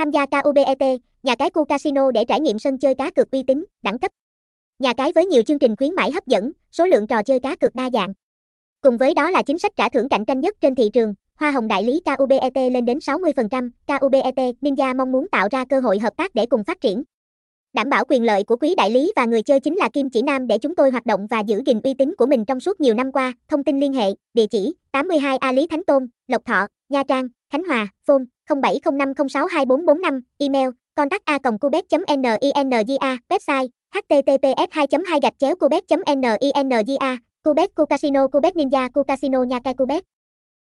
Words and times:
Tham 0.00 0.10
gia 0.10 0.26
KUBET, 0.26 1.00
nhà 1.22 1.34
cái 1.34 1.50
Cu 1.50 1.64
Casino 1.64 2.10
để 2.10 2.24
trải 2.24 2.40
nghiệm 2.40 2.58
sân 2.58 2.78
chơi 2.78 2.94
cá 2.94 3.10
cược 3.10 3.30
uy 3.30 3.42
tín, 3.42 3.64
đẳng 3.82 3.98
cấp. 3.98 4.10
Nhà 4.78 4.92
cái 4.92 5.12
với 5.14 5.26
nhiều 5.26 5.42
chương 5.42 5.58
trình 5.58 5.76
khuyến 5.76 5.94
mãi 5.94 6.10
hấp 6.10 6.26
dẫn, 6.26 6.52
số 6.72 6.86
lượng 6.86 7.06
trò 7.06 7.22
chơi 7.22 7.40
cá 7.40 7.56
cược 7.56 7.74
đa 7.74 7.90
dạng. 7.90 8.12
Cùng 8.80 8.96
với 8.96 9.14
đó 9.14 9.30
là 9.30 9.42
chính 9.42 9.58
sách 9.58 9.72
trả 9.76 9.88
thưởng 9.88 10.08
cạnh 10.08 10.24
tranh 10.24 10.40
nhất 10.40 10.56
trên 10.60 10.74
thị 10.74 10.90
trường, 10.92 11.14
hoa 11.34 11.50
hồng 11.50 11.68
đại 11.68 11.84
lý 11.84 12.00
KUBET 12.00 12.56
lên 12.56 12.84
đến 12.84 12.98
60%. 12.98 13.70
KUBET 13.86 14.34
Ninja 14.60 14.96
mong 14.96 15.12
muốn 15.12 15.28
tạo 15.28 15.48
ra 15.50 15.64
cơ 15.64 15.80
hội 15.80 15.98
hợp 15.98 16.16
tác 16.16 16.34
để 16.34 16.46
cùng 16.46 16.64
phát 16.64 16.80
triển. 16.80 17.02
Đảm 17.72 17.88
bảo 17.90 18.04
quyền 18.08 18.24
lợi 18.24 18.44
của 18.44 18.56
quý 18.56 18.74
đại 18.74 18.90
lý 18.90 19.12
và 19.16 19.24
người 19.24 19.42
chơi 19.42 19.60
chính 19.60 19.76
là 19.76 19.88
kim 19.92 20.10
chỉ 20.10 20.22
nam 20.22 20.46
để 20.46 20.58
chúng 20.58 20.74
tôi 20.74 20.90
hoạt 20.90 21.06
động 21.06 21.26
và 21.30 21.40
giữ 21.40 21.62
gìn 21.66 21.80
uy 21.84 21.94
tín 21.94 22.14
của 22.18 22.26
mình 22.26 22.44
trong 22.44 22.60
suốt 22.60 22.80
nhiều 22.80 22.94
năm 22.94 23.12
qua. 23.12 23.32
Thông 23.48 23.64
tin 23.64 23.80
liên 23.80 23.92
hệ, 23.92 24.06
địa 24.34 24.46
chỉ 24.46 24.74
82 24.92 25.36
A 25.36 25.52
Lý 25.52 25.66
Thánh 25.66 25.84
Tôn, 25.84 26.06
Lộc 26.28 26.44
Thọ, 26.44 26.66
Nha 26.88 27.02
Trang, 27.02 27.28
Khánh 27.52 27.64
Hòa, 27.64 27.88
phone 28.06 28.22
0705062445, 28.50 30.20
email 30.38 30.70
contact 30.96 31.22
a 31.26 31.38
cubet.ninja, 31.60 33.18
website 33.30 33.68
https 33.94 34.88
2 34.90 34.98
2 35.06 35.20
gạch 35.22 35.34
chéo 35.38 35.54
cubet.ninja, 35.56 37.16
Cubet 37.44 37.70
Cu 37.74 37.84
Casino 37.84 38.28
Cubet 38.28 38.56
Ninja 38.56 38.88
Cu 38.88 39.02
Casino 39.02 39.44
nhà 39.44 39.58
Cai 39.64 39.74
Cubet 39.74 40.04